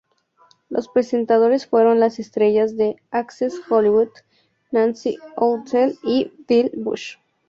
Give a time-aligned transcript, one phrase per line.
[0.69, 4.09] Los presentadores fueron las estrellas de "Access Hollywood"
[4.71, 7.17] Nancy O'Dell y Billy Bush.